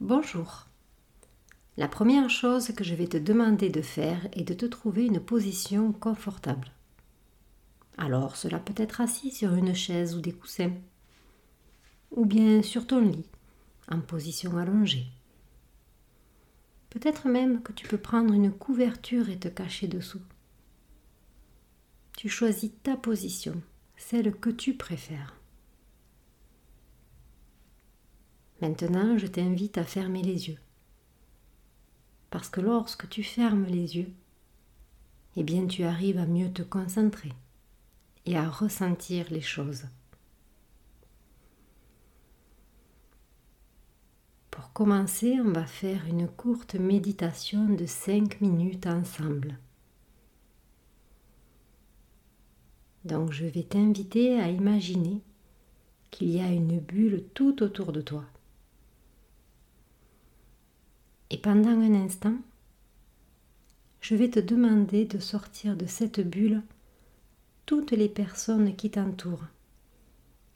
Bonjour. 0.00 0.66
La 1.76 1.86
première 1.86 2.30
chose 2.30 2.72
que 2.72 2.84
je 2.84 2.94
vais 2.94 3.06
te 3.06 3.18
demander 3.18 3.68
de 3.68 3.82
faire 3.82 4.26
est 4.32 4.44
de 4.44 4.54
te 4.54 4.64
trouver 4.64 5.04
une 5.04 5.20
position 5.20 5.92
confortable. 5.92 6.72
Alors 7.98 8.36
cela 8.36 8.58
peut 8.58 8.72
être 8.78 9.02
assis 9.02 9.30
sur 9.30 9.52
une 9.52 9.74
chaise 9.74 10.16
ou 10.16 10.22
des 10.22 10.32
coussins, 10.32 10.72
ou 12.12 12.24
bien 12.24 12.62
sur 12.62 12.86
ton 12.86 13.02
lit, 13.02 13.26
en 13.90 14.00
position 14.00 14.56
allongée. 14.56 15.04
Peut-être 16.88 17.28
même 17.28 17.62
que 17.62 17.72
tu 17.72 17.86
peux 17.86 17.98
prendre 17.98 18.32
une 18.32 18.52
couverture 18.52 19.28
et 19.28 19.38
te 19.38 19.48
cacher 19.48 19.86
dessous. 19.86 20.22
Tu 22.16 22.30
choisis 22.30 22.70
ta 22.82 22.96
position, 22.96 23.60
celle 23.98 24.34
que 24.34 24.48
tu 24.48 24.72
préfères. 24.72 25.39
Maintenant, 28.60 29.16
je 29.16 29.26
t'invite 29.26 29.78
à 29.78 29.84
fermer 29.84 30.22
les 30.22 30.48
yeux. 30.48 30.58
Parce 32.30 32.48
que 32.48 32.60
lorsque 32.60 33.08
tu 33.08 33.22
fermes 33.22 33.64
les 33.64 33.96
yeux, 33.96 34.12
eh 35.36 35.42
bien 35.42 35.66
tu 35.66 35.84
arrives 35.84 36.18
à 36.18 36.26
mieux 36.26 36.52
te 36.52 36.62
concentrer 36.62 37.32
et 38.26 38.36
à 38.36 38.48
ressentir 38.48 39.26
les 39.30 39.40
choses. 39.40 39.84
Pour 44.50 44.72
commencer, 44.72 45.38
on 45.40 45.52
va 45.52 45.66
faire 45.66 46.04
une 46.06 46.28
courte 46.28 46.74
méditation 46.74 47.64
de 47.66 47.86
5 47.86 48.40
minutes 48.40 48.86
ensemble. 48.86 49.58
Donc 53.04 53.32
je 53.32 53.46
vais 53.46 53.62
t'inviter 53.62 54.38
à 54.38 54.50
imaginer 54.50 55.22
qu'il 56.10 56.30
y 56.30 56.40
a 56.40 56.52
une 56.52 56.78
bulle 56.78 57.24
tout 57.32 57.62
autour 57.62 57.92
de 57.92 58.02
toi. 58.02 58.24
Et 61.30 61.38
pendant 61.38 61.70
un 61.70 61.94
instant, 61.94 62.34
je 64.00 64.14
vais 64.14 64.30
te 64.30 64.40
demander 64.40 65.04
de 65.04 65.18
sortir 65.18 65.76
de 65.76 65.86
cette 65.86 66.20
bulle 66.20 66.62
toutes 67.66 67.92
les 67.92 68.08
personnes 68.08 68.74
qui 68.74 68.90
t'entourent 68.90 69.46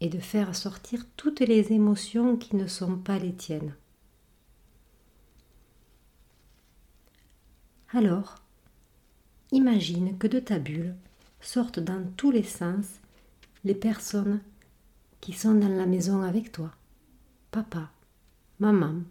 et 0.00 0.08
de 0.08 0.18
faire 0.18 0.56
sortir 0.56 1.04
toutes 1.16 1.40
les 1.40 1.72
émotions 1.72 2.36
qui 2.36 2.56
ne 2.56 2.66
sont 2.66 2.96
pas 2.96 3.18
les 3.18 3.34
tiennes. 3.34 3.74
Alors, 7.94 8.36
imagine 9.50 10.16
que 10.16 10.26
de 10.26 10.40
ta 10.40 10.58
bulle 10.58 10.94
sortent 11.40 11.80
dans 11.80 12.02
tous 12.16 12.30
les 12.30 12.42
sens 12.42 12.86
les 13.64 13.74
personnes 13.74 14.40
qui 15.20 15.34
sont 15.34 15.54
dans 15.54 15.68
la 15.68 15.86
maison 15.86 16.22
avec 16.22 16.50
toi. 16.50 16.72
Papa, 17.50 17.90
maman, 18.58 19.02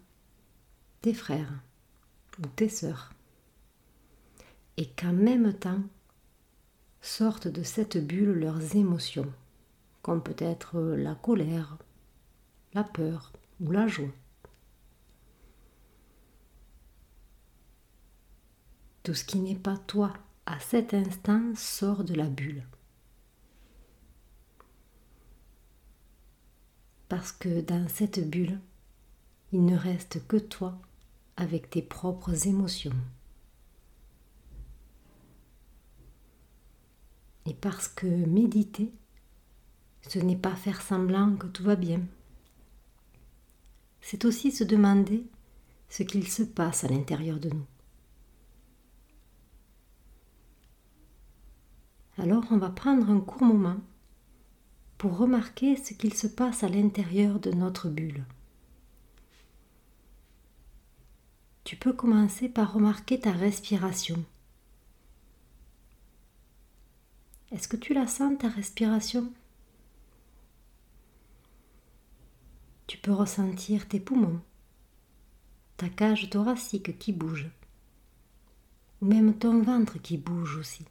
tes 1.02 1.14
frères 1.14 1.52
ou 2.38 2.46
tes 2.46 2.68
sœurs. 2.68 3.12
Et 4.76 4.86
qu'en 4.86 5.12
même 5.12 5.52
temps 5.52 5.82
sortent 7.02 7.48
de 7.48 7.62
cette 7.62 7.98
bulle 7.98 8.32
leurs 8.32 8.76
émotions, 8.76 9.30
comme 10.00 10.22
peut-être 10.22 10.80
la 10.80 11.14
colère, 11.14 11.76
la 12.72 12.84
peur 12.84 13.32
ou 13.60 13.70
la 13.70 13.86
joie. 13.86 14.08
Tout 19.02 19.14
ce 19.14 19.24
qui 19.24 19.40
n'est 19.40 19.56
pas 19.56 19.76
toi 19.76 20.14
à 20.46 20.60
cet 20.60 20.94
instant 20.94 21.54
sort 21.56 22.04
de 22.04 22.14
la 22.14 22.28
bulle. 22.28 22.64
Parce 27.08 27.32
que 27.32 27.60
dans 27.60 27.88
cette 27.88 28.30
bulle, 28.30 28.60
il 29.52 29.64
ne 29.66 29.76
reste 29.76 30.26
que 30.26 30.38
toi 30.38 30.78
avec 31.36 31.70
tes 31.70 31.82
propres 31.82 32.46
émotions. 32.46 32.96
Et 37.46 37.54
parce 37.54 37.88
que 37.88 38.06
méditer, 38.06 38.92
ce 40.08 40.18
n'est 40.18 40.36
pas 40.36 40.54
faire 40.54 40.80
semblant 40.80 41.34
que 41.36 41.46
tout 41.46 41.62
va 41.64 41.76
bien. 41.76 42.00
C'est 44.00 44.24
aussi 44.24 44.52
se 44.52 44.64
demander 44.64 45.24
ce 45.88 46.02
qu'il 46.02 46.28
se 46.28 46.42
passe 46.42 46.84
à 46.84 46.88
l'intérieur 46.88 47.38
de 47.38 47.50
nous. 47.50 47.66
Alors 52.18 52.44
on 52.50 52.58
va 52.58 52.70
prendre 52.70 53.10
un 53.10 53.20
court 53.20 53.42
moment 53.42 53.80
pour 54.98 55.16
remarquer 55.16 55.76
ce 55.76 55.94
qu'il 55.94 56.14
se 56.14 56.26
passe 56.26 56.62
à 56.62 56.68
l'intérieur 56.68 57.40
de 57.40 57.50
notre 57.50 57.88
bulle. 57.88 58.24
Tu 61.64 61.76
peux 61.76 61.92
commencer 61.92 62.48
par 62.48 62.72
remarquer 62.72 63.20
ta 63.20 63.30
respiration. 63.30 64.24
Est-ce 67.52 67.68
que 67.68 67.76
tu 67.76 67.94
la 67.94 68.06
sens, 68.06 68.38
ta 68.38 68.48
respiration? 68.48 69.32
Tu 72.86 72.98
peux 72.98 73.12
ressentir 73.12 73.88
tes 73.88 74.00
poumons, 74.00 74.40
ta 75.76 75.88
cage 75.88 76.30
thoracique 76.30 76.98
qui 76.98 77.12
bouge, 77.12 77.50
ou 79.00 79.06
même 79.06 79.38
ton 79.38 79.62
ventre 79.62 80.00
qui 80.00 80.18
bouge 80.18 80.56
aussi. 80.56 80.84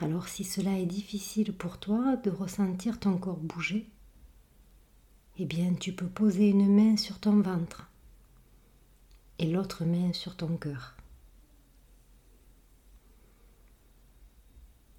Alors 0.00 0.28
si 0.28 0.44
cela 0.44 0.78
est 0.78 0.86
difficile 0.86 1.54
pour 1.54 1.78
toi 1.78 2.16
de 2.16 2.30
ressentir 2.30 3.00
ton 3.00 3.16
corps 3.16 3.38
bouger, 3.38 3.88
eh 5.38 5.44
bien 5.44 5.74
tu 5.74 5.92
peux 5.92 6.08
poser 6.08 6.48
une 6.48 6.74
main 6.74 6.96
sur 6.96 7.18
ton 7.20 7.40
ventre 7.40 7.90
et 9.38 9.46
l'autre 9.46 9.84
main 9.84 10.12
sur 10.12 10.36
ton 10.36 10.56
cœur. 10.56 10.94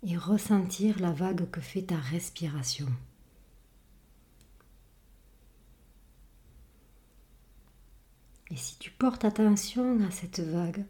Et 0.03 0.15
ressentir 0.15 0.99
la 0.99 1.11
vague 1.11 1.49
que 1.49 1.59
fait 1.59 1.81
ta 1.81 1.97
respiration. 1.97 2.87
Et 8.49 8.55
si 8.55 8.77
tu 8.77 8.91
portes 8.91 9.25
attention 9.25 9.99
à 10.05 10.11
cette 10.11 10.39
vague, 10.39 10.85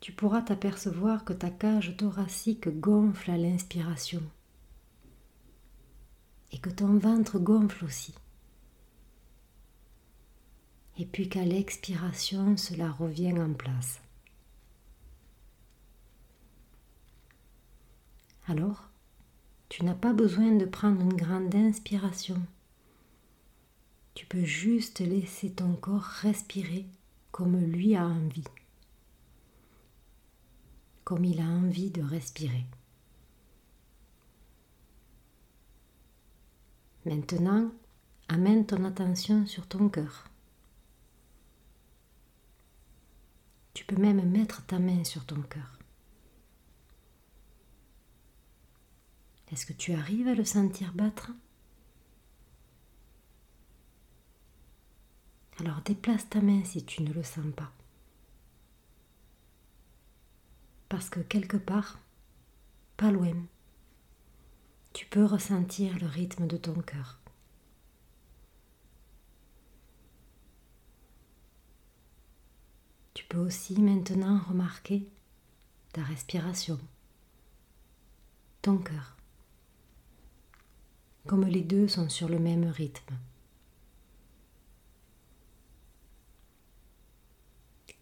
tu 0.00 0.12
pourras 0.12 0.42
t'apercevoir 0.42 1.24
que 1.24 1.32
ta 1.32 1.50
cage 1.50 1.96
thoracique 1.96 2.68
gonfle 2.80 3.30
à 3.30 3.36
l'inspiration 3.36 4.22
et 6.52 6.58
que 6.58 6.70
ton 6.70 6.98
ventre 6.98 7.38
gonfle 7.38 7.84
aussi. 7.84 8.14
Et 10.98 11.06
puis 11.06 11.28
qu'à 11.28 11.44
l'expiration, 11.44 12.56
cela 12.56 12.90
revient 12.90 13.38
en 13.38 13.52
place. 13.52 14.00
Alors, 18.46 18.90
tu 19.68 19.84
n'as 19.84 19.94
pas 19.94 20.12
besoin 20.12 20.52
de 20.52 20.64
prendre 20.64 21.00
une 21.00 21.14
grande 21.14 21.54
inspiration. 21.54 22.42
Tu 24.14 24.26
peux 24.26 24.44
juste 24.44 24.98
laisser 24.98 25.52
ton 25.52 25.74
corps 25.74 26.02
respirer 26.02 26.84
comme 27.30 27.56
lui 27.58 27.94
a 27.94 28.04
envie, 28.04 28.44
comme 31.04 31.24
il 31.24 31.40
a 31.40 31.46
envie 31.46 31.90
de 31.90 32.02
respirer. 32.02 32.64
Maintenant, 37.10 37.72
amène 38.28 38.64
ton 38.64 38.84
attention 38.84 39.44
sur 39.44 39.66
ton 39.66 39.88
cœur. 39.88 40.30
Tu 43.74 43.84
peux 43.84 43.96
même 43.96 44.24
mettre 44.30 44.64
ta 44.66 44.78
main 44.78 45.02
sur 45.02 45.26
ton 45.26 45.42
cœur. 45.42 45.80
Est-ce 49.50 49.66
que 49.66 49.72
tu 49.72 49.92
arrives 49.92 50.28
à 50.28 50.36
le 50.36 50.44
sentir 50.44 50.92
battre? 50.92 51.32
Alors 55.58 55.80
déplace 55.80 56.28
ta 56.28 56.40
main 56.40 56.62
si 56.62 56.84
tu 56.84 57.02
ne 57.02 57.12
le 57.12 57.24
sens 57.24 57.52
pas. 57.56 57.72
Parce 60.88 61.10
que 61.10 61.18
quelque 61.18 61.56
part, 61.56 61.98
pas 62.96 63.10
loin, 63.10 63.34
tu 65.00 65.06
peux 65.06 65.24
ressentir 65.24 65.98
le 65.98 66.06
rythme 66.06 66.46
de 66.46 66.58
ton 66.58 66.74
cœur. 66.74 67.18
Tu 73.14 73.24
peux 73.24 73.38
aussi 73.38 73.80
maintenant 73.80 74.38
remarquer 74.46 75.08
ta 75.94 76.02
respiration, 76.02 76.78
ton 78.60 78.76
cœur, 78.76 79.16
comme 81.26 81.46
les 81.46 81.62
deux 81.62 81.88
sont 81.88 82.10
sur 82.10 82.28
le 82.28 82.38
même 82.38 82.66
rythme. 82.66 83.16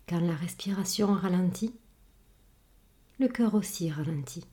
Quand 0.08 0.18
la 0.18 0.34
respiration 0.34 1.14
ralentit, 1.14 1.76
le 3.20 3.28
cœur 3.28 3.54
aussi 3.54 3.88
ralentit. 3.88 4.44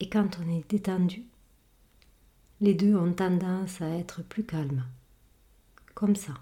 Et 0.00 0.08
quand 0.08 0.38
on 0.40 0.50
est 0.50 0.68
détendu, 0.68 1.24
les 2.60 2.74
deux 2.74 2.94
ont 2.96 3.12
tendance 3.12 3.80
à 3.80 3.88
être 3.88 4.22
plus 4.22 4.44
calmes. 4.44 4.84
Comme 5.94 6.16
ça. 6.16 6.34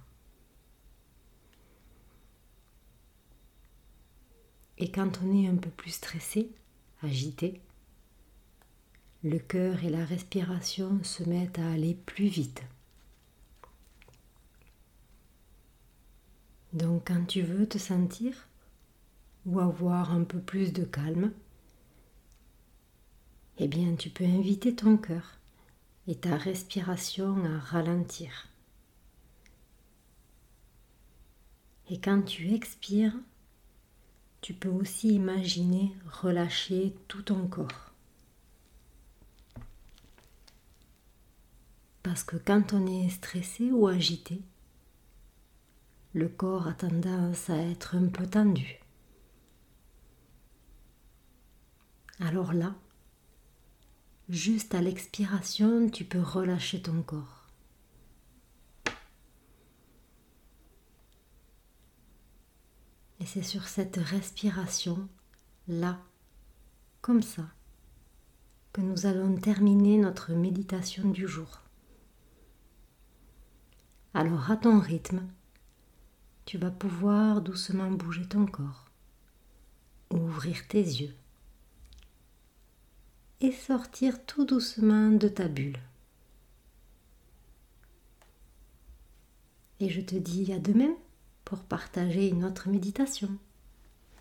Et 4.79 4.91
quand 4.91 5.21
on 5.23 5.33
est 5.33 5.49
un 5.49 5.56
peu 5.56 5.71
plus 5.71 5.91
stressé, 5.91 6.51
agité, 7.03 7.61
le 9.23 9.39
cœur 9.39 9.83
et 9.85 9.89
la 9.89 10.05
respiration 10.05 11.03
se 11.03 11.23
mettent 11.23 11.59
à 11.59 11.71
aller 11.71 11.95
plus 11.95 12.27
vite. 12.27 12.62
Donc 16.73 17.05
quand 17.06 17.25
tu 17.25 17.43
veux 17.43 17.69
te 17.69 17.79
sentir 17.79 18.49
ou 19.47 19.61
avoir 19.61 20.12
un 20.12 20.25
peu 20.25 20.41
plus 20.41 20.73
de 20.73 20.85
calme, 20.85 21.33
eh 23.59 23.69
bien 23.69 23.95
tu 23.97 24.11
peux 24.11 24.25
inviter 24.25 24.75
ton 24.75 24.97
cœur 24.97 25.39
et 26.06 26.15
ta 26.15 26.37
respiration 26.37 27.45
à 27.45 27.59
ralentir. 27.59 28.49
Et 31.91 32.01
quand 32.01 32.23
tu 32.23 32.55
expires, 32.55 33.15
tu 34.41 34.55
peux 34.55 34.69
aussi 34.69 35.15
imaginer 35.15 35.93
relâcher 36.11 36.95
tout 37.09 37.23
ton 37.23 37.47
corps. 37.47 37.93
Parce 42.03 42.25
que 42.25 42.37
quand 42.37 42.73
on 42.75 42.87
est 42.87 43.09
stressé 43.09 43.71
ou 43.71 43.87
agité, 43.87 44.43
le 46.12 46.29
corps 46.29 46.69
a 46.69 46.75
tendance 46.75 47.49
à 47.51 47.56
être 47.56 47.97
un 47.97 48.09
peu 48.09 48.27
tendu. 48.27 48.79
Alors 52.21 52.53
là, 52.53 52.75
juste 54.29 54.75
à 54.75 54.81
l'expiration, 54.81 55.88
tu 55.88 56.05
peux 56.05 56.21
relâcher 56.21 56.81
ton 56.81 57.03
corps. 57.03 57.49
Et 63.21 63.26
c'est 63.26 63.43
sur 63.43 63.69
cette 63.69 63.97
respiration, 63.97 65.09
là, 65.69 65.99
comme 67.00 67.23
ça, 67.23 67.47
que 68.73 68.81
nous 68.81 69.06
allons 69.06 69.37
terminer 69.37 69.99
notre 69.99 70.32
méditation 70.32 71.09
du 71.09 71.27
jour. 71.27 71.62
Alors 74.12 74.50
à 74.50 74.56
ton 74.56 74.79
rythme, 74.79 75.27
tu 76.44 76.59
vas 76.59 76.70
pouvoir 76.70 77.41
doucement 77.41 77.91
bouger 77.91 78.27
ton 78.27 78.47
corps, 78.47 78.91
ouvrir 80.11 80.67
tes 80.69 80.82
yeux 80.82 81.15
et 83.44 83.52
sortir 83.52 84.25
tout 84.25 84.46
doucement 84.46 85.11
de 85.11 85.29
ta 85.29 85.49
bulle. 85.49 85.76
Et 89.81 89.91
je 89.91 90.00
te 90.00 90.14
dis 90.14 90.50
à 90.55 90.58
demain 90.58 90.94
pour 91.44 91.58
partager 91.58 92.29
une 92.29 92.46
autre 92.46 92.70
méditation. 92.70 93.29